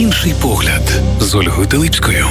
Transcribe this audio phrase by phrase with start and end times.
[0.00, 2.26] Інший погляд з Ольгою Телипською.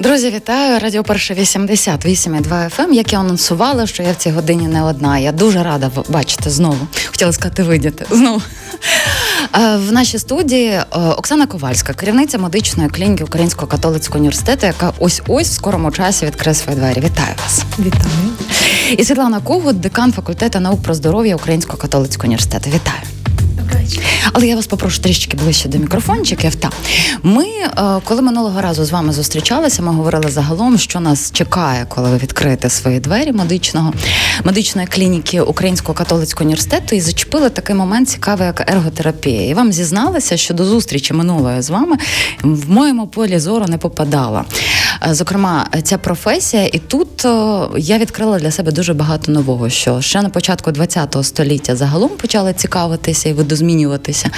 [0.00, 0.80] Друзі, вітаю!
[0.80, 2.92] Радіо Перше 88,2 FM.
[2.92, 5.18] Як я анонсувала, що я в цій годині не одна.
[5.18, 6.78] Я дуже рада бачити знову.
[7.10, 8.42] Хотіла сказати, видіти знову.
[9.54, 15.22] Е, в нашій студії е, Оксана Ковальська, керівниця медичної клініки Українського католицького університету, яка ось
[15.28, 16.98] ось в скорому часі відкриє свої двері.
[16.98, 17.62] Вітаю вас!
[17.78, 18.30] Вітаю!
[18.96, 22.70] І Світлана Когут, декан факультету наук про здоров'я Українського католицького університету.
[22.70, 23.19] Вітаю!
[24.32, 26.54] Але я вас попрошу трішки ближче до мікрофончиків.
[26.54, 26.70] Та
[27.22, 27.70] ми, е,
[28.04, 32.70] коли минулого разу з вами зустрічалися, ми говорили загалом, що нас чекає, коли ви відкриєте
[32.70, 33.92] свої двері медичного
[34.44, 39.46] медичної клініки Українського католицького університету, і зачепили такий момент цікавий, як ерготерапія.
[39.46, 41.96] І вам зізналися, що до зустрічі минулої з вами
[42.42, 44.44] в моєму полі зору не попадала.
[45.08, 49.70] Е, зокрема, ця професія, і тут е, я відкрила для себе дуже багато нового.
[49.70, 54.30] Що ще на початку ХХ століття загалом почали цікавитися і видозмінюватися,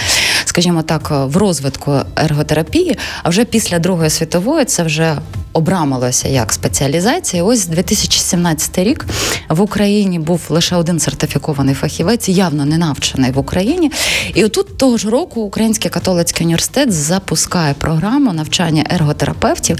[0.45, 2.98] скажімо так, в розвитку ерготерапії.
[3.23, 5.19] А вже після Другої світової це вже
[5.52, 7.44] обрамилося як спеціалізація.
[7.44, 9.06] Ось 2017 рік
[9.48, 13.91] в Україні був лише один сертифікований фахівець, явно не навчений в Україні.
[14.34, 19.78] І отут того ж року Український католицький університет запускає програму навчання ерготерапевтів.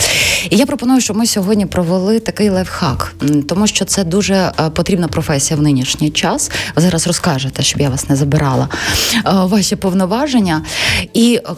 [0.51, 3.15] І я пропоную, щоб ми сьогодні провели такий лайфхак,
[3.49, 6.51] тому що це дуже е, потрібна професія в нинішній час.
[6.77, 8.69] Ви зараз розкажете, щоб я вас не забирала
[9.17, 10.52] е, ваші повноваження.
[11.15, 11.51] І е,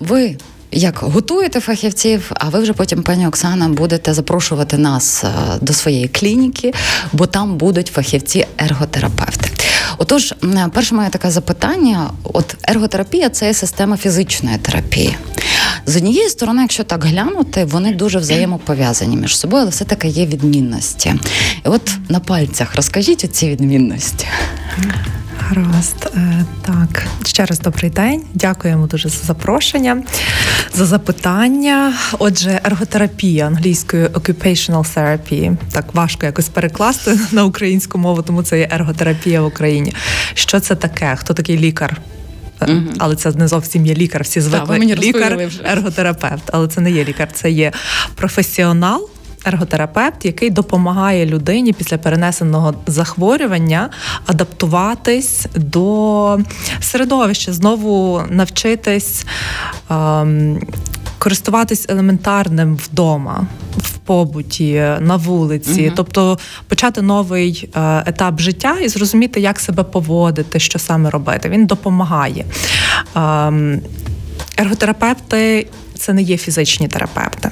[0.00, 0.36] ви
[0.72, 5.28] як готуєте фахівців, а ви вже потім, пані Оксана, будете запрошувати нас е,
[5.60, 6.72] до своєї клініки,
[7.12, 9.50] бо там будуть фахівці-ерготерапевти.
[9.98, 10.34] Отож,
[10.72, 15.16] перше моє таке запитання: от ерготерапія це система фізичної терапії.
[15.86, 20.26] З однієї сторони, якщо так глянути, вони дуже взаємопов'язані між собою, але все таки є
[20.26, 21.14] відмінності.
[21.66, 24.26] І от на пальцях розкажіть ці відмінності.
[25.38, 28.22] Гаразд, е, так ще раз добрий день.
[28.34, 30.02] Дякуємо дуже за запрошення,
[30.74, 31.92] за запитання.
[32.18, 38.68] Отже, ерготерапія англійською occupational therapy, так важко якось перекласти на українську мову, тому це є
[38.72, 39.94] ерготерапія в Україні.
[40.34, 41.16] Що це таке?
[41.16, 42.00] Хто такий лікар?
[42.60, 42.94] Uh-huh.
[42.98, 44.22] Але це не зовсім є лікар.
[44.22, 47.72] Всі звикли лікар, ерготерапевт, але це не є лікар, це є
[48.14, 49.08] професіонал
[49.48, 53.90] ерготерапевт, який допомагає людині після перенесеного захворювання
[54.26, 56.38] адаптуватись до
[56.80, 59.26] середовища, знову навчитись.
[59.90, 60.60] Ем,
[61.18, 66.38] Користуватись елементарним вдома, в побуті, на вулиці, uh тобто
[66.68, 71.48] почати новий е, етап життя і зрозуміти, як себе поводити, що саме робити.
[71.48, 72.44] Він допомагає.
[73.14, 73.80] Ем,
[74.56, 77.50] ерготерапевти це не є фізичні терапевти.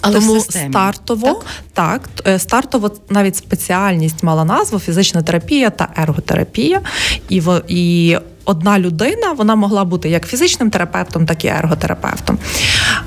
[0.00, 1.44] Але Тому стартово так?
[1.72, 6.80] так е, стартово навіть спеціальність мала назву фізична терапія та ерготерапія,
[7.28, 8.18] і в і.
[8.48, 12.38] Одна людина вона могла бути як фізичним терапевтом, так і ерготерапевтом.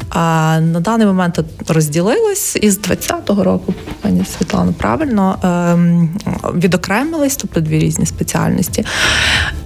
[0.09, 6.09] А На даний момент розділились із 20-го року, пані Світлана, правильно ем,
[6.55, 8.85] відокремились, тобто дві різні спеціальності.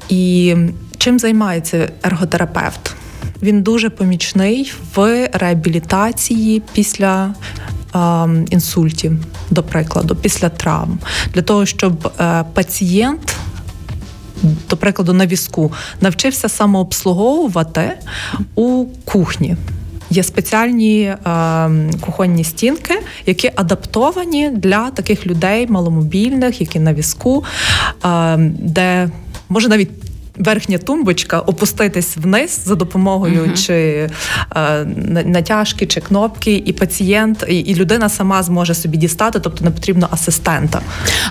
[0.09, 0.56] І
[0.97, 2.95] чим займається ерготерапевт?
[3.43, 7.33] Він дуже помічний в реабілітації після
[7.95, 7.99] е,
[8.49, 10.99] інсультів, до прикладу, після травм,
[11.33, 13.35] для того, щоб е, пацієнт.
[14.69, 15.71] До прикладу, на візку
[16.01, 17.91] навчився самообслуговувати
[18.55, 19.55] у кухні.
[20.09, 21.17] Є спеціальні е,
[22.01, 27.43] кухонні стінки, які адаптовані для таких людей маломобільних, які на візку,
[28.05, 29.09] е, де
[29.49, 30.02] може навіть
[30.35, 33.66] верхня тумбочка, опуститись вниз за допомогою uh-huh.
[33.66, 34.09] чи
[34.55, 34.85] е,
[35.25, 40.07] натяжки, чи кнопки, і пацієнт, і, і людина сама зможе собі дістати, тобто не потрібно
[40.11, 40.81] асистента.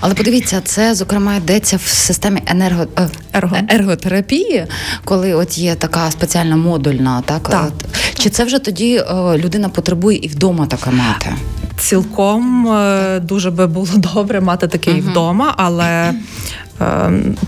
[0.00, 2.86] Але подивіться, це зокрема йдеться в системі енерго...
[2.98, 3.56] Е, Ерго.
[3.68, 4.66] ерготерапії,
[5.04, 7.48] коли от є така спеціальна модульна, так?
[7.48, 7.72] так.
[8.14, 11.34] Чи це вже тоді е, людина потребує і вдома таке мати?
[11.78, 15.10] Цілком е, дуже би було добре мати такий uh-huh.
[15.10, 16.14] вдома, але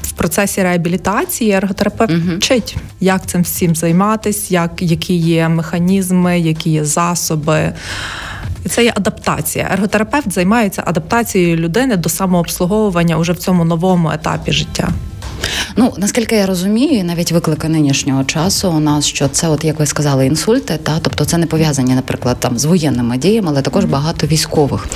[0.02, 6.70] в процесі реабілітації ерготерапевт uh вчить, як цим всім займатися, як, які є механізми, які
[6.70, 7.72] є засоби.
[8.64, 9.68] І це є адаптація.
[9.72, 14.88] Ерготерапевт займається адаптацією людини до самообслуговування уже в цьому новому етапі життя.
[15.76, 19.86] Ну наскільки я розумію, навіть виклики нинішнього часу у нас що це, от як ви
[19.86, 24.26] сказали, інсульти, та тобто це не пов'язані, наприклад, там з воєнними діями, але також багато
[24.26, 24.86] військових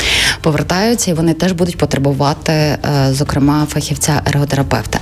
[0.40, 2.78] повертаються, і вони теж будуть потребувати, е,
[3.10, 4.98] зокрема, фахівця ерготерапевта.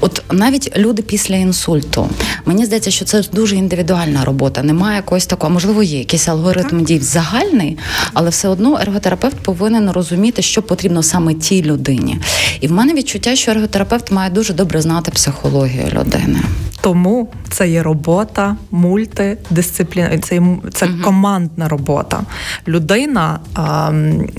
[0.00, 2.08] От навіть люди після інсульту,
[2.44, 4.62] мені здається, що це дуже індивідуальна робота.
[4.62, 7.78] Немає якогось такого, можливо, є якийсь алгоритм дій загальний,
[8.14, 12.18] але все одно ерготерапевт повинен розуміти, що потрібно саме тій людині.
[12.60, 16.40] І в мене відчуття, що ерготерапевт має дуже добре знати психологію людини.
[16.80, 20.42] Тому це є робота мультидисципліна, це
[20.72, 22.20] це uh командна робота.
[22.68, 23.92] Людина а,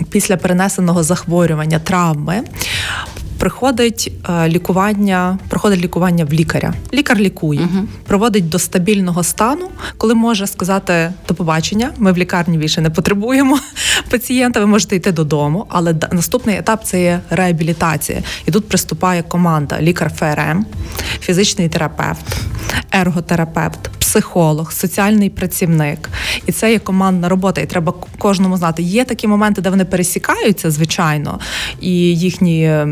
[0.10, 2.44] після перенесеного захворювання, травми
[3.42, 6.74] приходить е, лікування, проходить лікування в лікаря.
[6.94, 11.92] Лікар лікує, uh проводить до стабільного стану, коли може сказати до побачення.
[11.98, 13.60] Ми в лікарні більше не потребуємо
[14.10, 14.60] пацієнта.
[14.60, 15.66] Ви можете йти додому.
[15.70, 18.24] Але наступний етап це є реабілітація.
[18.46, 20.66] І тут приступає команда: лікар ФРМ,
[21.20, 22.26] фізичний терапевт,
[22.92, 26.10] ерготерапевт, психолог, соціальний працівник.
[26.48, 27.62] І це є командна робота.
[27.62, 28.84] І треба кожному знати.
[28.84, 31.40] Є такі моменти, де вони пересікаються, звичайно,
[31.80, 32.86] і їхні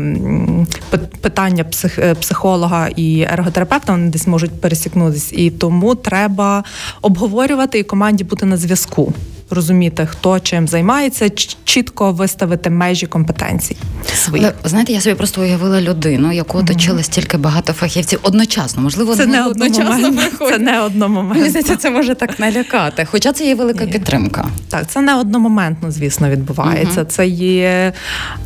[1.20, 5.36] питання псих, е, психолога і ерготерапевта вони десь можуть пересікнутися.
[5.36, 6.64] І тому треба
[7.02, 9.12] обговорювати і команді бути на зв'язку
[9.50, 11.30] розуміти, хто чим займається,
[11.64, 13.76] чітко виставити межі компетенцій.
[14.14, 14.44] свої.
[14.44, 18.82] Але, знаєте, я собі просто уявила людину, яку оточили стільки багато фахівців одночасно.
[18.82, 20.12] Можливо, це не одночасно.
[20.38, 21.76] Це не одномоментно.
[21.76, 23.06] Це може так налякати.
[23.10, 23.92] Хоча це є велика Ні.
[23.92, 24.46] підтримка.
[24.68, 27.00] Так, це не одномоментно, звісно, відбувається.
[27.00, 27.10] Угу.
[27.10, 27.92] Це є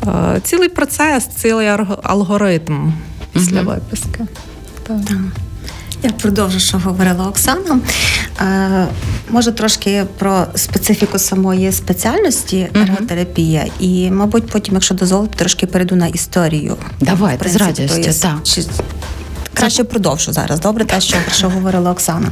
[0.06, 1.68] е, цілий процес, цілий
[2.02, 2.92] алгоритм
[3.32, 3.70] після угу.
[3.70, 4.26] виписки.
[4.86, 5.00] Так.
[6.04, 7.78] Я продовжу, що говорила Оксана.
[8.40, 8.86] Е,
[9.30, 16.06] Може трошки про специфіку самої спеціальності ерготерапія, і, мабуть, потім, якщо дозволити, трошки перейду на
[16.06, 16.76] історію.
[17.00, 18.38] Давайте, з радістю, так.
[19.54, 20.60] Краще продовжу зараз.
[20.60, 22.28] Добре, те, що про що говорила Оксана.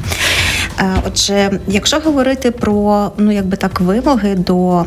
[0.80, 4.84] Е, отже, якщо говорити про ну якби так вимоги до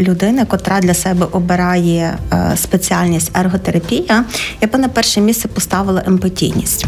[0.00, 4.24] людини, котра для себе обирає е, спеціальність ерготерапія,
[4.60, 6.86] я би на перше місце поставила емпатійність,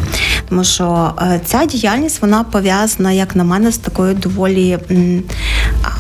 [0.49, 4.79] тому що е, ця діяльність вона пов'язана, як на мене, з такою доволі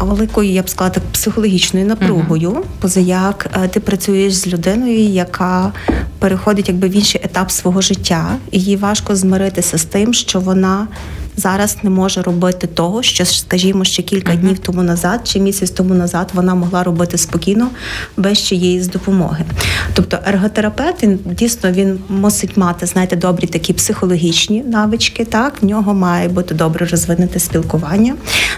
[0.01, 2.63] великою, я б сказала, так психологічною напругою, uh-huh.
[2.81, 5.73] позаяк ти працюєш з людиною, яка
[6.19, 10.87] переходить якби в інший етап свого життя, і їй важко змиритися з тим, що вона
[11.37, 15.95] зараз не може робити того, що скажімо, ще кілька днів тому назад чи місяць тому
[15.95, 17.69] назад вона могла робити спокійно
[18.17, 19.45] без чиєїсь допомоги.
[19.95, 25.25] Тобто ерготерапевт він дійсно він мусить мати, знаєте, добрі такі психологічні навички.
[25.25, 28.15] Так, в нього має бути добре розвинуте спілкування,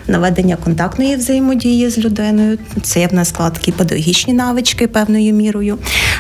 [0.08, 2.58] наведення контактної взаємодії з людиною.
[2.82, 5.78] Це б не сказала такі педагогічні навички певною мірою.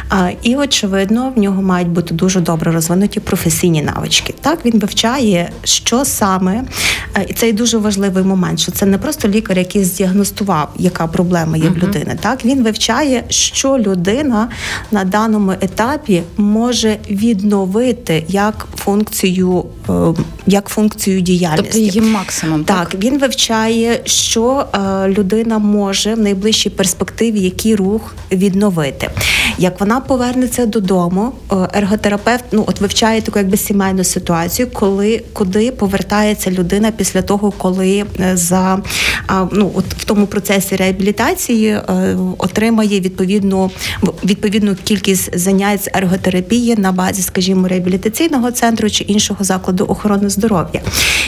[0.08, 4.34] А, І очевидно, в нього мають бути дуже добре розвинуті професійні навички.
[4.40, 6.68] Так він вивчає, що саме проблеми.
[7.16, 11.06] Е, і це і дуже важливий момент, що це не просто лікар, який здіагностував, яка
[11.06, 12.16] проблема є в людини.
[12.20, 14.48] Так він вивчає, що людина
[14.90, 19.92] на даному етапі може відновити як функцію, е,
[20.46, 21.62] як функцію діяльності.
[21.62, 22.64] Тобто її максимум.
[22.64, 29.10] Так, так він вивчає, що е, людина може в найближчій перспективі який рух відновити.
[29.58, 31.32] Як вона повернеться додому,
[31.72, 37.50] ерготерапевт ну от вивчає таку якби сімейну ситуацію, коли куди повертається повертається людина після того,
[37.50, 38.78] коли е, за
[39.52, 41.82] ну от в тому процесі реабілітації е,
[42.38, 43.70] отримає відповідну
[44.24, 50.80] відповідну кількість занять ерготерапії на базі, скажімо, реабілітаційного центру чи іншого закладу охорони здоров'я.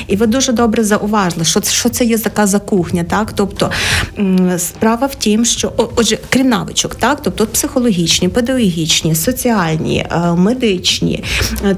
[0.07, 3.33] І ви дуже добре зауважили, що що це є така за кухня, так?
[3.33, 3.71] Тобто
[4.59, 7.21] справа в тім, що отже, крім навичок, так?
[7.23, 11.25] Тобто психологічні, педагогічні, соціальні, е, медичні,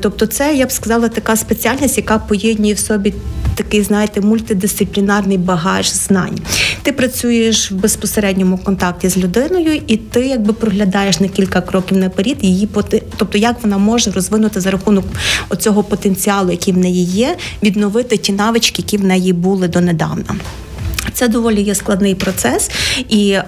[0.00, 3.14] тобто, це я б сказала така спеціальність, яка поєднує в собі
[3.54, 6.38] такий, знаєте, мультидисциплінарний багаж знань.
[6.82, 12.37] Ти працюєш в безпосередньому контакті з людиною, і ти якби проглядаєш на кілька кроків наперед
[12.40, 12.68] її
[13.16, 15.04] тобто як вона може розвинути за рахунок
[15.49, 20.37] оцього потенціалу, який в неї є, відновити ті навички, які в неї були донедавна.
[21.16, 22.70] Це доволі є складний процес,
[23.08, 23.44] і е,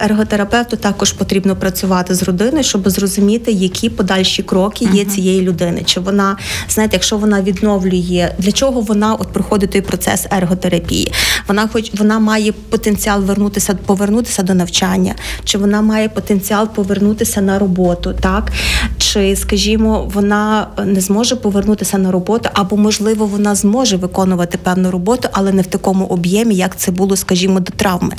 [0.00, 5.82] ерготерапевту також потрібно працювати з родиною, щоб зрозуміти, які подальші кроки є цієї людини.
[5.84, 6.36] Чи вона
[6.68, 11.12] знаєте, якщо вона відновлює, для чого вона от проходить той процес ерготерапії?
[11.48, 15.14] Вона хоч вона має потенціал вернутися, повернутися до навчання,
[15.44, 18.52] чи вона має потенціал повернутися на роботу, так
[18.98, 25.28] чи, скажімо, вона не зможе повернутися на роботу, або можливо вона зможе виконувати певну роботу,
[25.32, 28.16] але не в такому об'ємі, як це було, скажімо, до травми.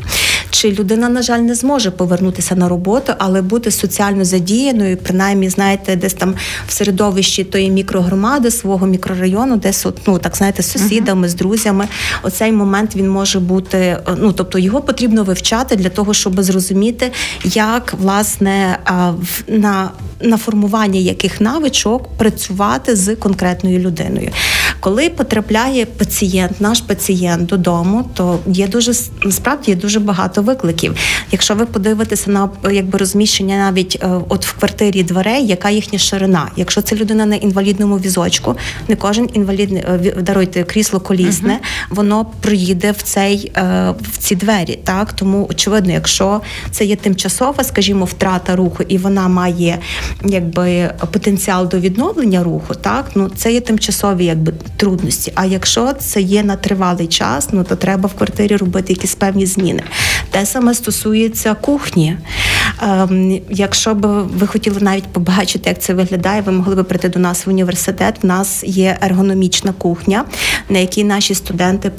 [0.54, 5.96] Чи людина, на жаль, не зможе повернутися на роботу, але бути соціально задіяною, принаймні, знаєте,
[5.96, 6.36] десь там
[6.68, 11.88] в середовищі тої мікрогромади, свого мікрорайону, десь ну так знаєте, з сусідами, з друзями.
[12.24, 13.98] Оцей момент він може бути.
[14.18, 17.12] Ну тобто його потрібно вивчати для того, щоб зрозуміти,
[17.44, 18.80] як власне
[19.48, 19.92] на
[20.22, 24.32] на формування яких навичок працювати з конкретною людиною.
[24.80, 28.92] Коли потрапляє пацієнт, наш пацієнт додому, то є дуже
[29.24, 30.96] насправді є дуже багато викликів.
[31.32, 36.48] Якщо ви подивитеся на якби розміщення навіть е, от в квартирі дверей, яка їхня ширина.
[36.56, 38.56] Якщо це людина на інвалідному візочку,
[38.88, 41.96] не кожен інвалідний е, даруйте крісло колісне, uh-huh.
[41.96, 44.80] воно проїде в цей е, в ці двері.
[44.84, 49.80] Так тому очевидно, якщо це є тимчасова, скажімо, втрата руху, і вона має
[50.26, 55.32] якби потенціал до відновлення руху, так ну це є тимчасові якби трудності.
[55.36, 59.46] А якщо це є на тривалий час, ну то треба в квартирі робити якісь певні
[59.46, 59.84] зміни.
[60.34, 62.18] Те саме стосується кухні.
[62.82, 67.20] Ем, Якщо б ви хотіли навіть побачити, як це виглядає, ви могли би прийти до
[67.20, 68.20] нас в університет.
[68.24, 70.26] У нас є ергономічна кухня,
[70.70, 71.92] на якій наші студенти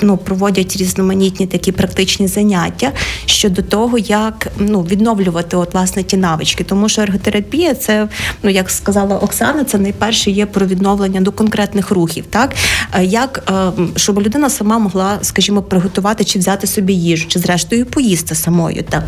[0.00, 2.92] ну, проводять різноманітні такі практичні заняття
[3.26, 8.08] щодо того, як ну відновлювати от власне ті навички, тому що ерготерапія це
[8.42, 12.54] ну як сказала Оксана, це найперше є про відновлення до конкретних рухів, так
[12.94, 17.77] е, як ем, щоб людина сама могла, скажімо, приготувати чи взяти собі їжу, чи зрештою
[17.84, 19.04] поїсти самою, так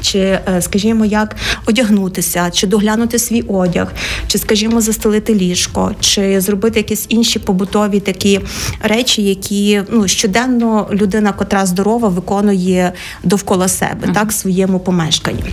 [0.00, 3.92] чи, е, скажімо, як одягнутися, чи доглянути свій одяг,
[4.26, 8.40] чи, скажімо, застелити ліжко, чи зробити якісь інші побутові такі
[8.82, 15.44] речі, які ну щоденно людина, котра здорова, виконує довкола себе, так в своєму помешканні.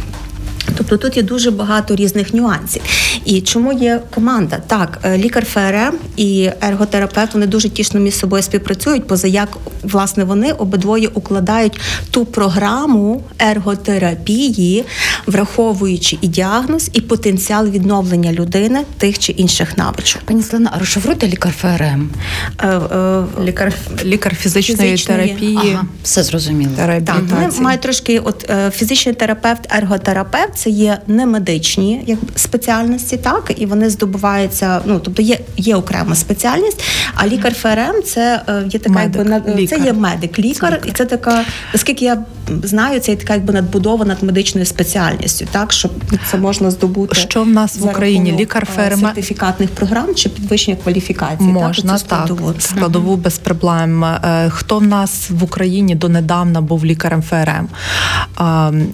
[0.78, 2.82] Тобто тут є дуже багато різних нюансів.
[3.26, 4.60] І чому є команда?
[4.68, 10.24] Так, е, лікар ФРМ і ерготерапевт вони дуже тісно між собою співпрацюють, поза як власне
[10.24, 11.80] вони обидвоє укладають
[12.12, 14.86] ту програму ерготерапії,
[15.28, 20.22] враховуючи і діагноз, і потенціал відновлення людини тих чи інших навичок.
[20.22, 22.10] Пані Слена, а розшифруйте лікар ФРМ?
[22.60, 23.74] Е, е, лікар
[24.06, 25.72] лікар фізичної, фізичної терапії.
[25.74, 26.72] Ага, все зрозуміло.
[26.78, 33.54] Так, вони мають трошки, от фізичний терапевт, ерготерапевт це є не медичні як спеціальності, так
[33.58, 34.82] і вони здобуваються.
[34.86, 36.84] Ну тобто є є окрема спеціальність.
[37.16, 41.06] А лікар ФРМ це е, є така, медик, якби це є медик, лікар, і це
[41.06, 42.24] така, наскільки я
[42.64, 45.92] знаю, це є така якби надбудова над медичною спеціальністю, так щоб
[46.32, 47.16] це можна здобути.
[47.16, 48.36] Що в нас в Україні?
[48.40, 51.50] Лікар е, ФРМ сертифікатних програм чи підвищення кваліфікації?
[51.50, 54.04] Можна так, складову, так, складову без проблем.
[54.04, 57.68] Е, хто в нас в Україні донедавна був лікарем ФРМ?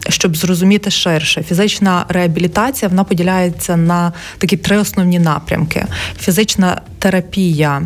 [0.09, 5.85] Щоб зрозуміти ширше, фізична реабілітація вона поділяється на такі три основні напрямки:
[6.19, 7.81] фізична терапія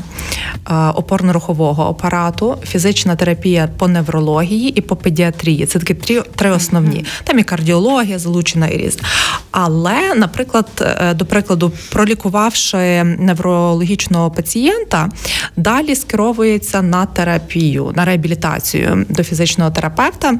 [0.95, 5.65] опорно-рухового апарату, фізична терапія по неврології і по педіатрії.
[5.65, 7.05] Це такі три три основні.
[7.23, 9.03] Там і кардіологія, залучена і різна.
[9.51, 15.09] Але, наприклад, е, до прикладу, пролікувавши неврологічного пацієнта,
[15.57, 20.39] далі скеровується на терапію, на реабілітацію до фізичного терапевта.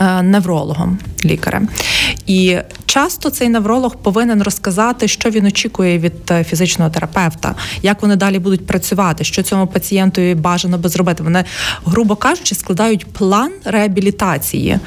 [0.00, 1.68] Е, неврологом лікарем.
[2.26, 8.16] І часто цей невролог повинен розказати, що він очікує від е, фізичного терапевта, як вони
[8.16, 11.22] далі будуть працювати, що цьому пацієнту бажано би зробити.
[11.22, 11.44] Вони,
[11.84, 14.78] грубо кажучи, складають план реабілітації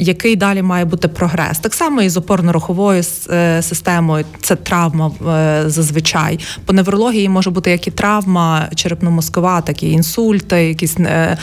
[0.00, 1.58] який далі має бути прогрес.
[1.58, 6.38] Так само і з опорно-руховою е, системою це травма е, зазвичай.
[6.64, 11.36] По неврології може бути як і травма черепно-мозкова, так і інсульти, якийсь е,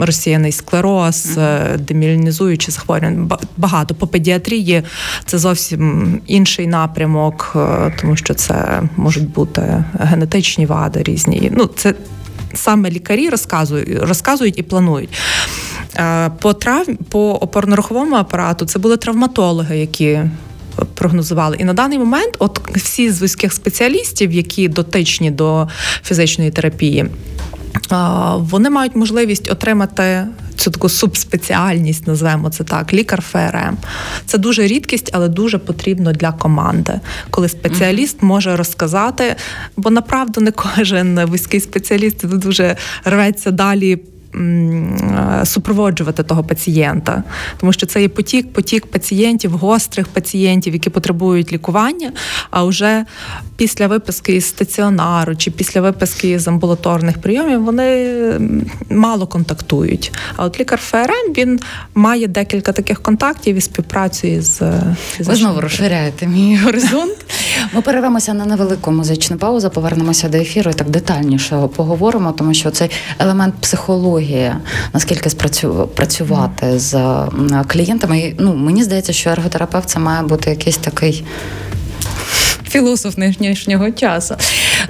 [0.00, 1.38] розсіяний склероз,
[1.78, 3.38] демілінізуючі захворювання.
[3.56, 4.82] Багато по педіатрії
[5.26, 7.56] це зовсім інший напрямок,
[8.00, 11.52] тому що це можуть бути генетичні вади різні.
[11.54, 11.94] Ну це
[12.54, 15.10] саме лікарі розказують, розказують і планують.
[16.40, 16.86] По трав...
[17.08, 20.20] по опорно-руховому апарату це були травматологи, які
[20.94, 21.56] прогнозували.
[21.60, 25.68] І на даний момент, от всі з вузьких спеціалістів, які дотичні до
[26.04, 27.06] фізичної терапії,
[28.36, 33.76] вони мають можливість отримати цю таку субспеціальність, назвемо це так, лікар ФРМ.
[34.26, 39.36] Це дуже рідкість, але дуже потрібно для команди, коли спеціаліст може розказати,
[39.76, 43.98] бо направду не кожен вузький спеціаліст дуже рветься далі
[45.44, 47.22] супроводжувати того пацієнта,
[47.60, 52.12] тому що це є потік, потік пацієнтів, гострих пацієнтів, які потребують лікування.
[52.50, 53.04] А вже
[53.56, 58.10] після виписки із стаціонару чи після виписки з амбулаторних прийомів вони
[58.90, 60.12] мало контактують.
[60.36, 61.60] А от лікар ФРМ він
[61.94, 64.60] має декілька таких контактів і співпрацює з
[65.20, 67.16] Ви знову розширяєте мій горизонт.
[67.74, 72.70] Ми перервемося на невелику музичну паузу, повернемося до ефіру і так детальніше поговоримо, тому що
[72.70, 74.60] цей елемент психології психологія,
[74.92, 75.30] наскільки
[75.94, 77.16] працювати з
[77.66, 78.34] клієнтами.
[78.38, 81.24] Ну, Мені здається, що ерготерапевт це має бути якийсь такий.
[82.68, 84.34] Філософ нинішнього часу.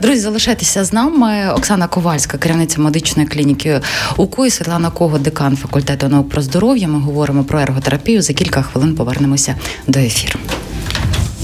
[0.03, 1.51] Друзі, залишайтеся з нами.
[1.57, 3.81] Оксана Ковальська, керівниця медичної клініки
[4.17, 6.89] УКУ і Світлана Кого, декан факультету наук про здоров'я.
[6.89, 8.23] Ми говоримо про ерготерапію.
[8.23, 10.39] За кілька хвилин повернемося до ефіру.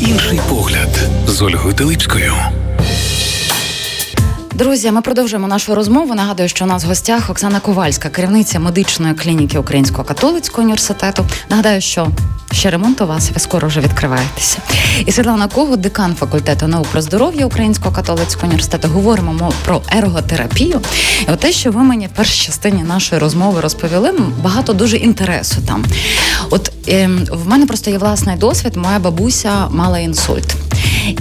[0.01, 2.35] Інший погляд з Ольгою Телипською.
[4.59, 6.15] Друзі, ми продовжуємо нашу розмову.
[6.15, 11.27] Нагадую, що у нас в гостях Оксана Ковальська, керівниця медичної клініки Українського католицького університету.
[11.51, 12.09] Нагадаю, що
[12.53, 14.59] ще ремонт у вас, ви скоро вже відкриваєтеся.
[15.07, 18.89] І Світлана Кого, декан факультету наук про здоров'я Українського католицького університету.
[18.89, 20.81] Говоримо про ерготерапію.
[21.29, 24.13] І от те, що ви мені в першій частині нашої розмови розповіли,
[24.43, 25.85] багато дуже інтересу там.
[26.51, 28.77] От е, в мене просто є власний досвід.
[28.77, 30.68] Моя бабуся мала інсульт.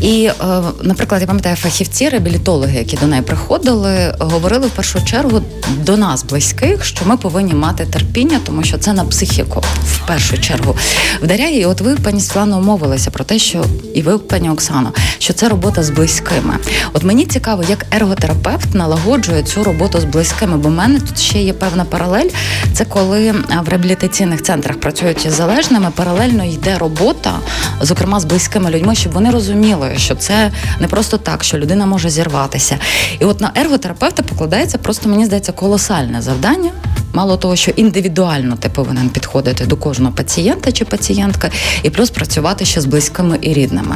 [0.01, 5.41] І, е, наприклад, я пам'ятаю, фахівці, реабілітологи, які до неї приходили, говорили в першу чергу
[5.83, 10.37] до нас, близьких, що ми повинні мати терпіння, тому що це на психіку в першу
[10.37, 10.75] чергу
[11.21, 11.59] вдаряє.
[11.59, 15.49] І от ви, пані Світлано, умовилися про те, що і ви, пані Оксано, що це
[15.49, 16.57] робота з близькими.
[16.93, 21.41] От мені цікаво, як ерготерапевт налагоджує цю роботу з близькими, бо в мене тут ще
[21.41, 22.29] є певна паралель.
[22.73, 23.31] Це коли
[23.65, 27.33] в реабілітаційних центрах працюють із залежними, паралельно йде робота,
[27.81, 31.85] зокрема з близькими людьми, щоб вони розуміли зрозумілою, що це не просто так, що людина
[31.85, 32.77] може зірватися.
[33.19, 36.71] І от на ерготерапевта покладається просто, мені здається, колосальне завдання.
[37.13, 41.49] Мало того, що індивідуально ти повинен підходити до кожного пацієнта чи пацієнтка,
[41.83, 43.95] і плюс працювати ще з близькими і рідними.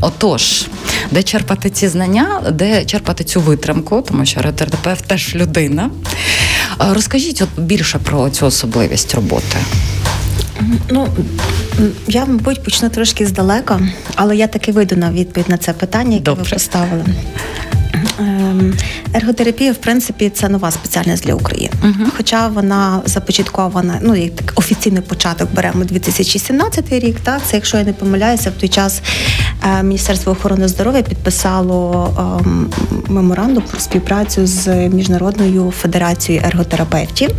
[0.00, 0.66] Отож,
[1.10, 5.90] де черпати ці знання, де черпати цю витримку, тому що ерготерапевт теж людина.
[6.78, 9.56] Розкажіть от більше про цю особливість роботи.
[10.90, 11.08] Ну
[12.08, 13.80] я, мабуть, почну трошки здалека,
[14.14, 16.44] але я таки вийду на відповідь на це питання, яке Добре.
[16.44, 17.04] ви поставили.
[18.18, 18.74] Ем,
[19.14, 21.74] ерготерапія, в принципі, це нова спеціальність для України.
[21.82, 22.06] Uh-huh.
[22.16, 27.20] Хоча вона започаткована, ну як так офіційний початок беремо 2017 рік.
[27.20, 29.02] Так, це якщо я не помиляюся, в той час
[29.78, 32.70] е, Міністерство охорони здоров'я підписало ем,
[33.08, 37.30] меморандум про співпрацю з міжнародною федерацією ерготерапевтів.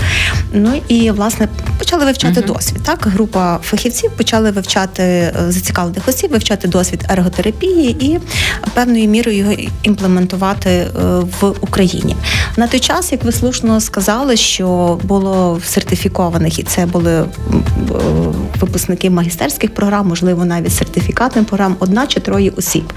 [0.53, 1.47] Ну і власне
[1.79, 2.53] почали вивчати uh-huh.
[2.53, 2.81] досвід.
[2.83, 8.19] Так, група фахівців почали вивчати е, зацікавлених осіб, вивчати досвід ерготерапії і
[8.73, 9.53] певною мірою його
[9.83, 10.89] імплементувати працювати е,
[11.41, 12.15] в Україні.
[12.57, 17.25] На той час, як ви слушно сказали, що було сертифікованих, і це були е,
[18.59, 22.93] випускники магістерських програм, можливо, навіть сертифікатних програм, одна чи троє осіб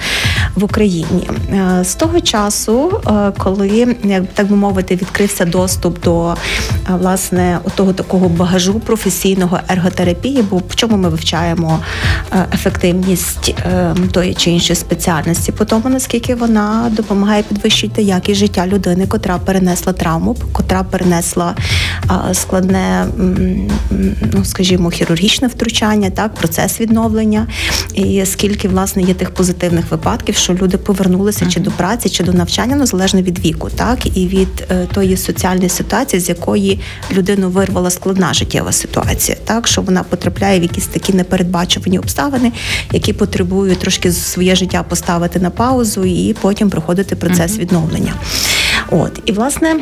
[0.54, 1.30] в Україні.
[1.52, 3.00] Е, з того часу,
[3.38, 3.96] коли
[4.34, 6.34] так би мовити, відкрився доступ до
[6.88, 11.78] власне того такого багажу професійного ерготерапії, бо в чому ми вивчаємо
[12.54, 13.54] ефективність
[14.12, 17.59] тої чи іншої спеціальності, по тому наскільки вона допомагає підвищити
[17.96, 21.54] якість життя людини, котра перенесла травму, котра перенесла
[22.32, 23.06] складне,
[24.32, 27.46] ну скажімо, хірургічне втручання, так, процес відновлення.
[27.94, 32.32] І скільки власне є тих позитивних випадків, що люди повернулися чи до праці, чи до
[32.32, 36.80] навчання, ну залежно від віку, так і від е, тої соціальної ситуації, з якої
[37.12, 42.52] людину вирвала складна життєва ситуація, так що вона потрапляє в якісь такі непередбачувані обставини,
[42.92, 48.14] які потребують трошки своє життя поставити на паузу і потім проходити процес відновлення.
[48.90, 49.76] От і власне.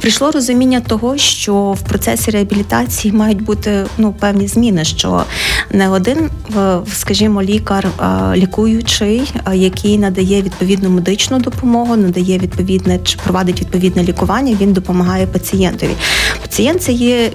[0.00, 5.24] Прийшло розуміння того, що в процесі реабілітації мають бути ну певні зміни, що
[5.70, 6.30] не один,
[6.92, 7.88] скажімо, лікар
[8.34, 14.56] лікуючий, який надає відповідну медичну допомогу, надає відповідне чи провадить відповідне лікування.
[14.60, 15.90] Він допомагає пацієнтові.
[16.42, 17.30] Пацієнт це є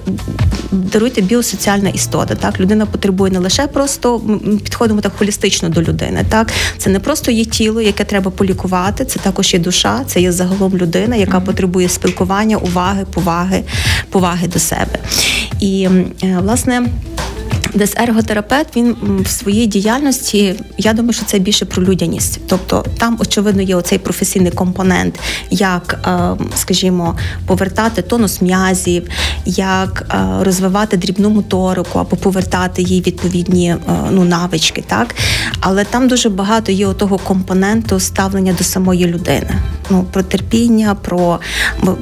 [0.72, 2.34] даруйте біосоціальна істота.
[2.34, 4.20] Так, людина потребує не лише просто
[4.64, 6.24] підходимо так холістично до людини.
[6.28, 10.32] Так, це не просто є тіло, яке треба полікувати, це також є душа, це є
[10.32, 13.62] загалом людина, яка потребує спілкування, уваги, поваги,
[14.10, 14.98] поваги до себе.
[15.60, 15.88] І
[16.22, 16.82] е, власне.
[17.74, 22.40] Десь ерготерапевт він в своїй діяльності, я думаю, що це більше про людяність.
[22.46, 25.18] Тобто там, очевидно, є оцей професійний компонент,
[25.50, 29.08] як, е, скажімо, повертати тонус м'язів,
[29.46, 33.78] як е, розвивати дрібну моторику або повертати їй відповідні е,
[34.10, 34.84] ну, навички.
[34.86, 35.14] так?
[35.60, 39.50] Але там дуже багато є того компоненту ставлення до самої людини.
[39.90, 41.38] Ну, Про терпіння, про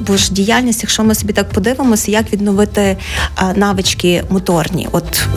[0.07, 2.97] бо ж діяльність, якщо ми собі так подивимося, як відновити
[3.55, 4.87] навички моторні.
[4.91, 5.27] От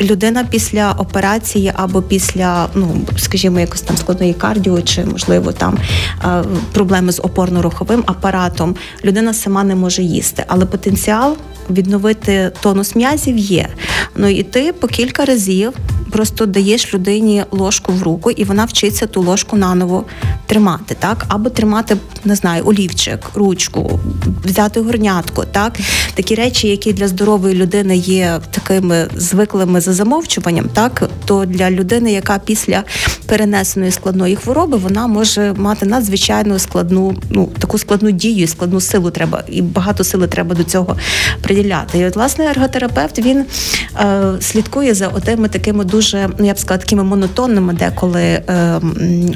[0.00, 5.78] людина після операції або після, ну скажімо, якось там складної кардіо, чи можливо там
[6.72, 11.36] проблеми з опорно-руховим апаратом, людина сама не може їсти, але потенціал
[11.70, 13.68] відновити тонус м'язів є.
[14.16, 15.72] Ну і ти по кілька разів
[16.16, 20.04] просто даєш людині ложку в руку, і вона вчиться ту ложку наново
[20.46, 21.24] тримати, так?
[21.28, 24.00] Або тримати, не знаю, олівчик, ручку,
[24.44, 25.78] взяти горнятку, так?
[26.14, 31.10] Такі речі, які для здорової людини є такими звиклими за замовчуванням, так?
[31.24, 32.84] То для людини, яка після
[33.26, 39.44] перенесеної складної хвороби, вона може мати надзвичайно складну, ну таку складну дію, складну силу треба,
[39.48, 40.96] і багато сили треба до цього
[41.42, 41.98] приділяти.
[41.98, 43.44] І от власне ерготерапевт він
[44.00, 48.80] е, слідкує за отими такими дуже дуже, я б сказала, такими монотонними, деколи е,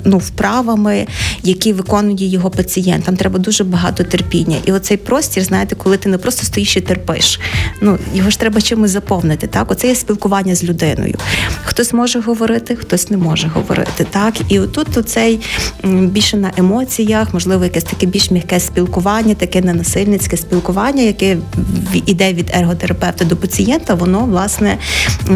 [0.04, 1.06] ну, вправами,
[1.42, 3.04] які виконує його пацієнт.
[3.04, 4.56] Там треба дуже багато терпіння.
[4.64, 7.40] І оцей простір, знаєте, коли ти не просто стоїш і терпиш.
[7.80, 9.46] Ну його ж треба чимось заповнити.
[9.46, 11.14] Так, оце є спілкування з людиною.
[11.64, 14.06] Хтось може говорити, хтось не може говорити.
[14.10, 15.40] Так, і отут оцей
[15.84, 21.36] більше на емоціях, можливо, якесь таке більш м'яке спілкування, таке ненасильницьке спілкування, яке
[22.06, 24.78] іде від ерготерапевта до пацієнта, воно власне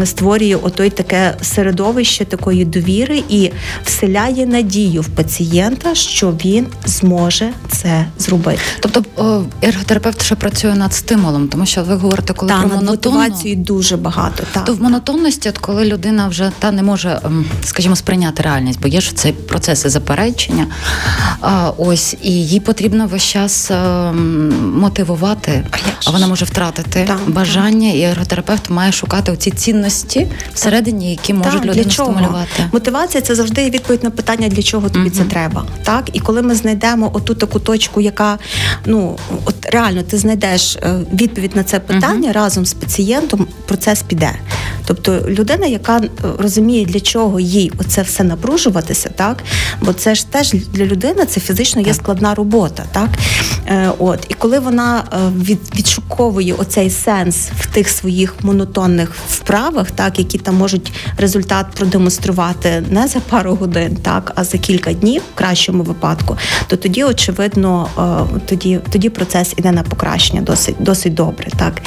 [0.05, 3.51] створює отой таке середовище такої довіри і
[3.83, 8.61] вселяє надію в пацієнта, що він зможе це зробити.
[8.79, 9.03] Тобто
[9.61, 13.97] ерготерапевт ще працює над стимулом, тому що ви говорите, коли та, про над монотонну, дуже
[13.97, 14.43] багато.
[14.51, 14.65] Так.
[14.65, 18.87] То в монотонності, от коли людина вже та не може, ем, скажімо, сприйняти реальність, бо
[18.87, 20.67] є ж цей процеси заперечення.
[21.77, 25.65] Ось і їй потрібно весь час ем, мотивувати,
[26.05, 31.61] а вона може втратити так, бажання, і ерготерапевт має шукати оці цінності всередині, які можуть
[31.61, 32.69] так, людину стимулювати.
[32.71, 35.65] Мотивація це завжди відповідь на питання, для чого тобі uh це треба.
[35.83, 38.37] Так, і коли ми знайдемо оту таку точку, яка
[38.85, 44.01] ну от реально ти знайдеш е, відповідь на це питання uh разом з пацієнтом, процес
[44.01, 44.31] піде.
[44.85, 49.43] Тобто людина, яка е, розуміє, для чого їй оце все напружуватися, так?
[49.81, 53.09] Бо це ж теж для людини це фізично є складна робота, так?
[53.67, 54.25] Е, от.
[54.29, 55.03] І коли вона
[55.37, 62.83] від, відшуковує оцей сенс в тих своїх монотонних вправах, так які там можуть результат продемонструвати
[62.89, 67.89] не за пару годин, так а за кілька днів, в кращому випадку, то тоді очевидно,
[68.45, 71.81] тоді тоді процес іде на покращення досить досить добре, так?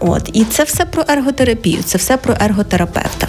[0.00, 0.30] От.
[0.32, 3.28] І це все про ерготерапію, це все про ерготерапевта.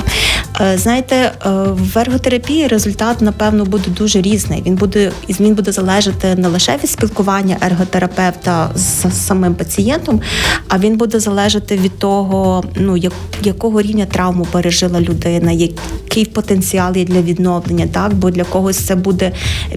[0.62, 1.32] Е, знаєте, е,
[1.72, 4.64] в ерготерапії результат, напевно, буде дуже різний.
[4.66, 10.22] Він буде він буде залежати не лише від спілкування ерготерапевта з самим пацієнтом,
[10.68, 16.98] а він буде залежати від того, ну як, якого рівня травму пережила людина, який потенціал
[16.98, 19.32] є для відновлення, так бо для когось це буде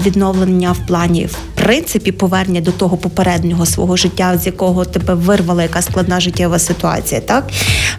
[0.06, 5.62] відновлення в плані в принципі повернення до того попереднього свого життя, з якого тебе вирвала
[5.62, 7.50] якась складна життєва ситуація, так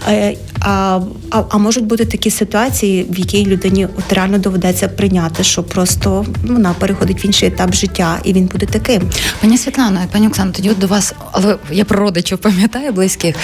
[0.08, 1.00] е, а,
[1.32, 6.26] а, а можуть бути такі ситуації, в якій людині от реально доведеться прийняти, що просто
[6.44, 9.10] вона переходить в інший етап життя, і він буде таким.
[9.42, 13.36] Пані Світлана, пані Оксана, тоді от до вас, але я про родичів пам'ятаю близьких,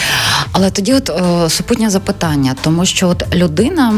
[0.52, 3.94] але тоді, от о, супутнє запитання, тому що от людина,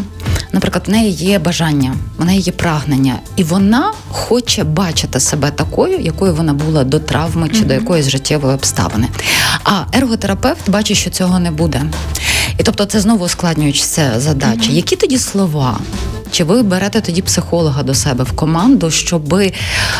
[0.53, 5.99] наприклад, в неї є бажання, в неї є прагнення, і вона хоче бачити себе такою,
[5.99, 7.67] якою вона була до травми чи mm-hmm.
[7.67, 9.07] до якоїсь життєвої обставини.
[9.63, 11.81] А ерготерапевт бачить, що цього не буде.
[12.59, 13.83] І тобто, це знову ускладнюючи
[14.17, 14.69] задачі.
[14.69, 14.75] Mm-hmm.
[14.75, 15.79] Які тоді слова?
[16.31, 19.35] Чи ви берете тоді психолога до себе в команду, щоб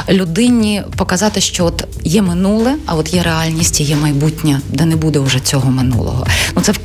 [0.10, 4.96] людині показати, що от є минуле, а от є реальність, і є майбутнє, де не
[4.96, 6.28] буде вже цього минулого?
[6.56, 6.78] Ну це в,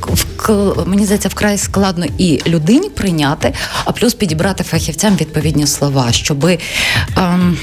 [0.48, 3.52] в мені здається вкрай складно і людині прийняти,
[3.84, 6.58] а плюс підібрати фахівцям відповідні слова, щоби.
[7.16, 7.56] Ем,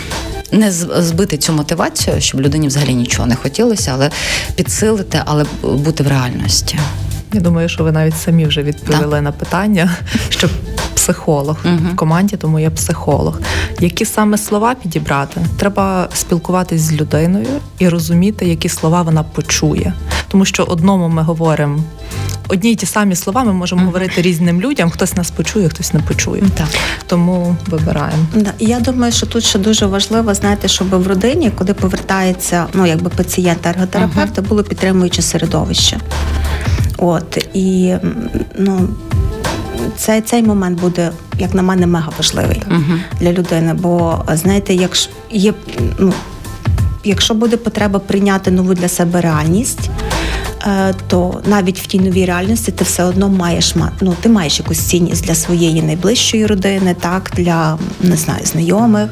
[0.51, 4.11] не збити цю мотивацію, щоб людині взагалі нічого не хотілося, але
[4.55, 6.79] підсилити, але бути в реальності.
[7.33, 9.23] Я думаю, що ви навіть самі вже відповіли так.
[9.23, 9.95] на питання,
[10.29, 10.49] що
[10.93, 11.77] психолог угу.
[11.93, 13.39] в команді, тому я психолог.
[13.79, 15.41] Які саме слова підібрати?
[15.57, 17.47] Треба спілкуватись з людиною
[17.79, 19.93] і розуміти, які слова вона почує.
[20.27, 21.79] Тому що одному ми говоримо.
[22.47, 23.85] Одні й ті самі слова ми можемо mm.
[23.85, 24.89] говорити різним людям.
[24.89, 26.43] Хтось нас почує, хтось не почує.
[26.57, 26.67] Так
[27.07, 28.25] тому вибираємо.
[28.35, 28.51] Да.
[28.59, 33.09] Я думаю, що тут ще дуже важливо знаєте, щоб в родині, коли повертається ну якби
[33.09, 34.47] пацієнт ерготерапевта, uh-huh.
[34.47, 35.97] було підтримуюче середовище.
[37.01, 37.95] От і
[38.57, 38.89] ну.
[39.97, 42.99] Цей цей момент буде, як на мене, мега важливий uh-huh.
[43.19, 43.73] для людини.
[43.73, 45.53] Бо знаєте, якщо є
[45.99, 46.13] ну,
[47.03, 49.89] якщо буде потреба прийняти нову для себе реальність,
[51.07, 55.25] то навіть в тій новій реальності ти все одно маєш ну, ти маєш якусь цінність
[55.25, 59.09] для своєї найближчої родини, так для не знаю, знайомих.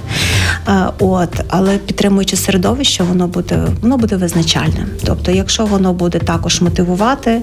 [0.68, 4.86] Е, от, але підтримуючи середовище, воно буде воно буде визначальним.
[5.04, 7.42] Тобто, якщо воно буде також мотивувати,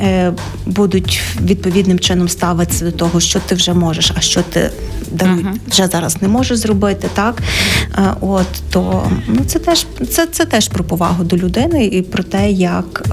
[0.00, 0.32] е,
[0.66, 4.70] будуть відповідним чином ставитися до того, що ти вже можеш, а що ти
[5.10, 7.42] даруй, вже зараз не можеш зробити, так
[8.20, 12.50] от то ну це теж це, це теж про повагу до людини і про те,
[12.50, 13.08] як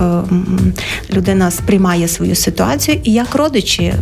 [1.13, 3.93] людина сприймає свою ситуацію, і як родичі,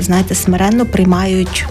[0.00, 1.66] знаєте, смиренно приймають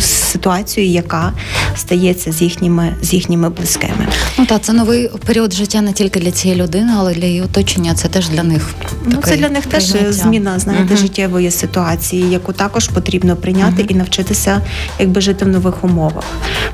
[0.00, 1.32] ситуацію, яка
[1.76, 4.08] стається з їхніми з їхніми близькими.
[4.38, 7.94] Ну так, це новий період життя не тільки для цієї людини, але для її оточення.
[7.94, 8.70] Це теж для них.
[9.06, 10.96] Ну це для них теж зміна знаєте, угу.
[10.96, 13.90] життєвої ситуації, яку також потрібно прийняти угу.
[13.90, 14.60] і навчитися,
[14.98, 16.24] якби жити в нових умовах.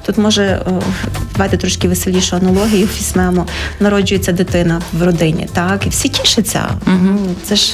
[0.07, 0.67] Тут може
[1.33, 3.47] давайте трошки веселішу аналогію візьмемо.
[3.81, 6.65] Народжується дитина в родині, так і всі тішаться навчаються.
[6.87, 7.19] Угу.
[7.43, 7.73] Це ж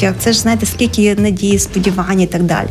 [0.00, 2.68] як це ж знаєте, скільки надії, сподівань і так далі.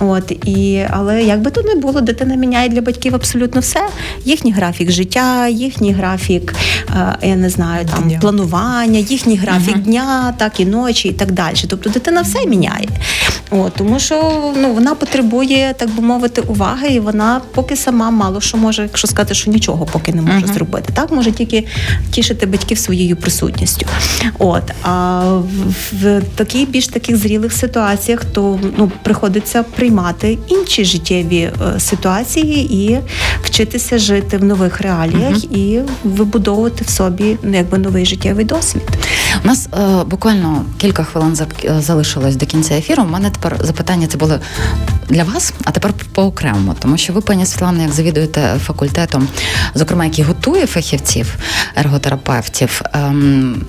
[0.00, 3.88] От і але як би то не було, дитина міняє для батьків абсолютно все.
[4.24, 6.54] Їхній графік життя, їхній графік,
[6.90, 8.18] е, я не знаю, там Дня.
[8.20, 11.56] планування, їхній графік дня, так і ночі, і так далі.
[11.68, 12.88] Тобто дитина все міняє.
[13.54, 18.40] От, тому що ну вона потребує, так би мовити, уваги, і вона поки сама мало
[18.40, 20.92] що може, якщо сказати, що нічого поки не може зробити.
[20.94, 21.66] Так може тільки
[22.10, 23.86] тішити батьків своєю присутністю.
[24.38, 31.38] От а в, в таких більш таких зрілих ситуаціях, то ну приходиться приймати інші життєві
[31.40, 32.98] е, ситуації і
[33.42, 38.82] вчитися жити в нових реаліях і вибудовувати в собі ну, якби новий життєвий досвід.
[39.44, 41.36] У нас е, буквально кілька хвилин
[41.78, 43.02] залишилось до кінця ефіру.
[43.02, 44.38] У мене тепер запитання це було
[45.08, 49.28] для вас, а тепер по-окремому, тому що ви, пані Світлана, як завідуєте факультетом,
[49.74, 51.36] зокрема, який готує фахівців,
[51.76, 52.80] ерготерапевтів.
[52.92, 53.64] Ем,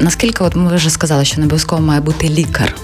[0.00, 2.74] наскільки от ми вже сказали, що не обов'язково має бути лікар.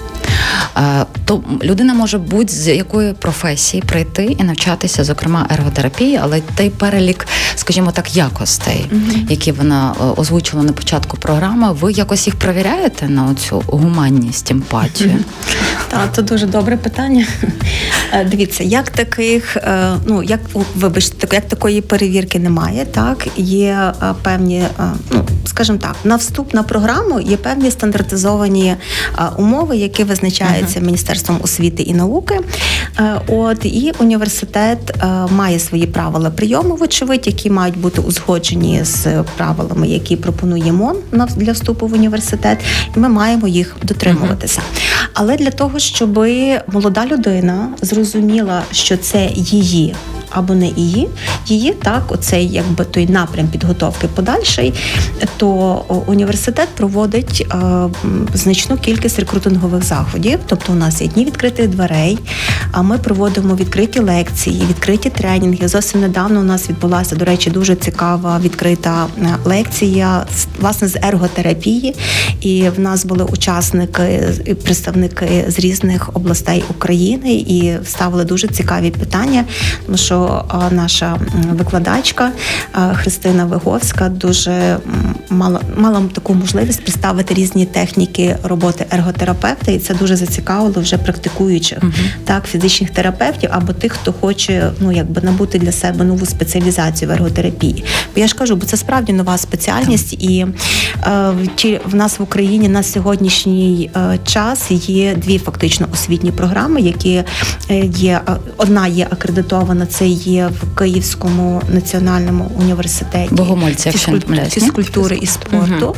[1.25, 7.27] То людина може будь з якої професії прийти і навчатися, зокрема ерготерапії, але той перелік,
[7.55, 8.85] скажімо так, якостей,
[9.29, 15.17] які вона е, озвучила на початку програми, ви якось їх перевіряєте на оцю гуманність, емпатію?
[15.89, 17.27] Так, це дуже добре питання.
[18.13, 20.39] Е, Дивіться, як таких, е, ну як
[20.75, 22.85] вибачте, так- як такої перевірки немає.
[22.85, 24.63] Так є певні,
[25.11, 28.77] ну скажімо так, на вступ на програму є певні стандартизовані е,
[29.37, 32.39] умови, які визначаються Міністерством освіти і науки.
[32.99, 39.07] Е, От і університет е, має свої правила прийому, вочевидь, які мають бути узгоджені з
[39.37, 40.97] правилами, які пропонує МОН
[41.35, 42.57] для вступу в університет,
[42.95, 44.61] і ми маємо їх дотримуватися.
[45.13, 46.19] Але для того, щоб
[46.67, 49.95] молода людина зрозуміла, що це її.
[50.29, 51.09] Або не її,
[51.47, 54.73] її так, оцей якби той напрям підготовки подальший,
[55.37, 55.47] то
[56.07, 57.89] університет проводить е,
[58.33, 60.39] значну кількість рекрутингових заходів.
[60.45, 62.19] Тобто, у нас є дні відкритих дверей.
[62.71, 65.67] А ми проводимо відкриті лекції, відкриті тренінги.
[65.67, 70.25] Зовсім недавно у нас відбулася, до речі, дуже цікава відкрита е, лекція
[70.59, 71.95] власне з ерготерапії.
[72.41, 74.29] І в нас були учасники,
[74.63, 79.45] представники з різних областей України і ставили дуже цікаві питання,
[79.85, 81.19] тому що наша
[81.51, 82.31] викладачка
[82.93, 84.77] Христина Виговська дуже
[85.29, 91.77] мала мала таку можливість представити різні техніки роботи ерготерапевта, і це дуже зацікавило вже практикуючих
[92.25, 97.11] так фізичних терапевтів або тих, хто хоче ну якби набути для себе нову спеціалізацію в
[97.11, 97.83] ерготерапії.
[98.15, 100.45] Бо я ж кажу, бо це справді нова спеціальність, і
[101.65, 107.23] е, в нас в Україні на сьогоднішній е, час є дві фактично освітні програми, які
[107.69, 109.85] е, є е, одна є акредитована.
[109.85, 113.35] Це є в Київському національному університеті
[113.75, 115.95] не фізкуль- фізкультури і спорту.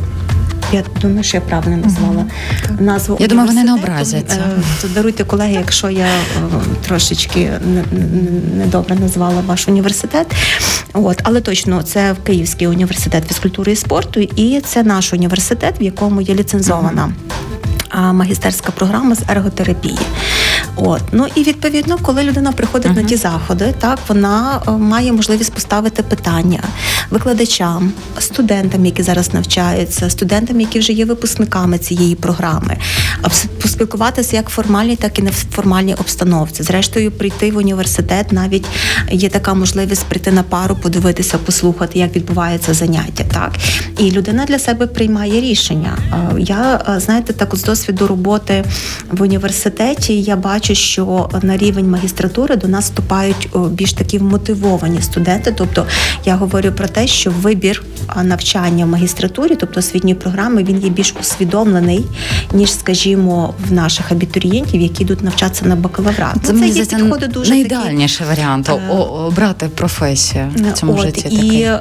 [0.74, 2.26] Я думаю, що я правильно назвала
[2.80, 3.18] назву.
[3.20, 4.40] Я думаю, вони не образяться.
[4.86, 6.10] Е, даруйте колеги, якщо я е,
[6.88, 10.28] трошечки не- не- недобре назвала ваш університет.
[10.94, 15.84] От, але точно це в Київський університет фізкультури і спорту, і це наш університет, в
[15.84, 17.10] якому є ліцензована.
[17.90, 19.98] а, Магістерська програма з ерготерапії.
[20.82, 25.54] От ну і відповідно, коли людина приходить на ті заходи, так вона е, має можливість
[25.54, 26.60] поставити питання
[27.10, 32.78] викладачам, студентам, які зараз навчаються, студентам, які вже є випускниками цієї програми,
[33.62, 36.64] поспілкуватися як в формальній, так і неформальній обстановці.
[36.64, 38.66] Зрештою, прийти в університет навіть
[39.12, 43.24] є така можливість прийти на пару, подивитися, послухати, як відбувається заняття.
[43.34, 43.52] Так
[43.98, 45.98] і людина для себе приймає рішення.
[46.14, 48.64] Е, Я е, знаєте, так з досвіду роботи
[49.12, 55.54] в університеті я бачу, що на рівень магістратури до нас вступають більш такі вмотивовані студенти.
[55.58, 55.86] Тобто
[56.26, 57.84] я говорю про те, що вибір
[58.24, 62.06] навчання в магістратурі, тобто освітньої програми, він є більш усвідомлений,
[62.54, 66.36] ніж, скажімо, в наших абітурієнтів, які йдуть навчатися на бакалаврат.
[66.44, 71.28] Це Ну, мені є підходи дуже такі- варіант Е, обрати професію в цьому От, житті.
[71.36, 71.80] і е,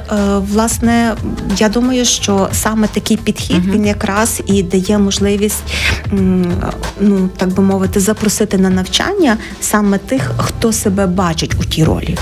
[0.51, 1.15] власне
[1.57, 5.63] я думаю, що саме такий підхід він якраз і дає можливість,
[6.99, 12.17] ну так би мовити, запросити на навчання саме тих, хто себе бачить у тій ролі.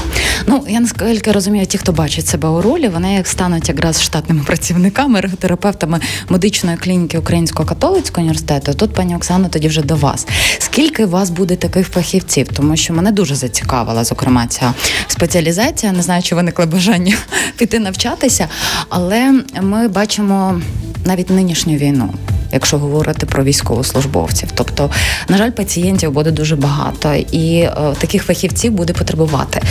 [0.48, 4.44] Ну я наскільки розумію, ті, хто бачить себе у ролі, вони як стануть якраз штатними
[4.48, 8.74] працівниками, ерготерапевтами медичної клініки Українського католицького університету.
[8.74, 10.28] Тут, пані Оксано, тоді вже до вас.
[10.60, 12.48] Скільки у вас буде таких фахівців?
[12.54, 14.74] Тому що мене дуже зацікавила, зокрема, ця
[15.08, 15.92] спеціалізація.
[15.92, 17.16] Не знаю, чи виникли бажання
[17.58, 18.48] піти навчатися,
[18.90, 20.62] але ми бачимо
[21.06, 22.14] навіть нинішню війну.
[22.58, 24.50] Якщо говорити про військовослужбовців.
[24.56, 24.90] Тобто,
[25.30, 29.62] на жаль, пацієнтів буде дуже багато, і е, таких фахівців буде потребувати.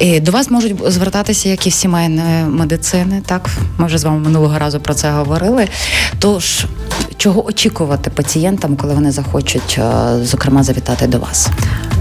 [0.00, 3.22] І До вас можуть звертатися як і в сімейної медицини.
[3.26, 5.68] Так ми вже з вами минулого разу про це говорили.
[6.18, 6.66] Тож
[7.16, 11.48] чого очікувати пацієнтам, коли вони захочуть, е, зокрема, завітати до вас?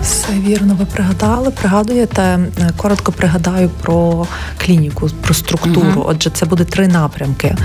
[0.02, 2.22] Все вірно, ви пригадали, пригадуєте.
[2.22, 4.28] Е, коротко пригадаю про
[4.66, 5.90] клініку, про структуру.
[5.90, 7.56] uh Отже, це буде три напрямки: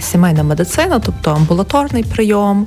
[0.00, 2.66] сімейна медицина, тобто амбулаторний прийом.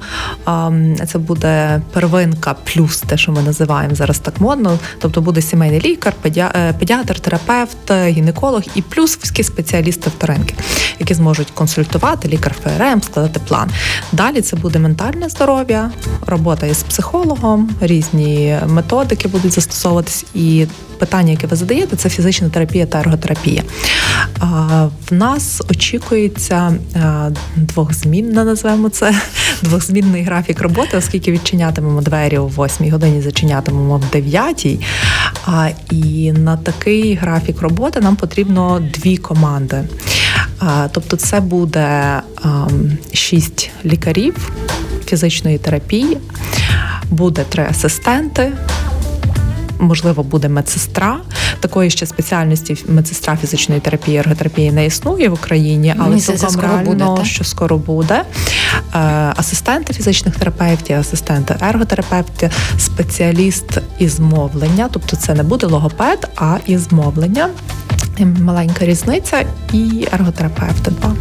[1.07, 4.79] Це буде первинка, плюс те, що ми називаємо зараз так модно.
[4.99, 10.55] Тобто буде сімейний лікар, е, педіатр, терапевт, гінеколог і плюс вузькі спеціалісти вторинки,
[10.99, 13.69] які зможуть консультувати лікар ФРМ, складати план.
[14.11, 15.91] Далі це буде ментальне здоров'я,
[16.27, 18.57] робота із психологом, різні
[19.01, 20.25] методики будуть застосовуватись.
[20.35, 20.65] І
[20.99, 23.63] питання, яке ви задаєте, це фізична терапія та ерготерапія.
[25.09, 26.73] В нас очікується
[27.55, 29.15] двохзмінна, назвемо це
[29.61, 34.65] двохзмінний графік роботи, оскільки відчинятимемо двері о 8 годині, зачинятимемо в 9.
[35.91, 39.83] І на такий графік роботи нам потрібно дві команди.
[40.91, 42.21] Тобто, це буде
[43.13, 44.51] шість лікарів
[45.05, 46.17] фізичної терапії,
[47.09, 48.51] буде три асистенти.
[49.81, 51.17] Можливо, буде медсестра.
[51.59, 56.67] Такої ще спеціальності медсестра фізичної терапії, ерготерапії не існує в Україні, але Мені цілком скоро
[56.67, 58.23] реально, буде, що скоро буде.
[58.95, 58.99] Е,
[59.35, 66.91] асистенти фізичних терапевтів, асистенти ерготерапевтів, спеціаліст із мовлення, тобто це не буде логопед, а із
[66.91, 67.49] мовлення.
[68.19, 71.15] Маленька різниця і ерготерапевти два.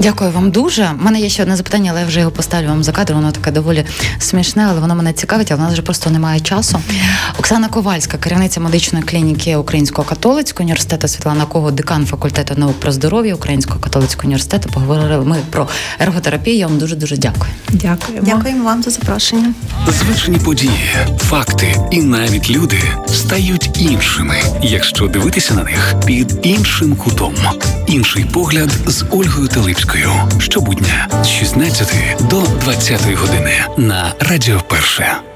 [0.00, 0.90] Дякую вам дуже.
[1.00, 3.12] У мене є ще одне запитання, але я вже його поставлю вам за кадр.
[3.14, 3.84] Воно таке доволі
[4.18, 6.80] смішне, але воно мене цікавить, а в нас вже просто немає часу.
[7.38, 13.34] Оксана Ковальська, керівниця медичної клініки Українського католицького університету, Світлана Кого, декан факультету наук про здоров'я
[13.34, 14.68] Українського католицького університету.
[14.72, 16.56] Поговорили ми про ерготерапію.
[16.56, 17.52] Я вам дуже дуже дякую.
[17.68, 18.26] Дякуємо.
[18.26, 19.54] Дякуємо вам за запрошення.
[19.88, 27.34] Звичні події, факти і навіть люди стають іншими, якщо дивитися на них під іншим кутом.
[27.86, 29.89] Інший погляд з Ольгою Телипською.
[29.90, 31.94] Луцькою щобудня з 16
[32.30, 35.29] до 20 години на Радіо Перше.